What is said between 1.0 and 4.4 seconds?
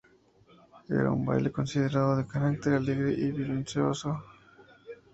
un baile considerado de carácter alegre y bullicioso.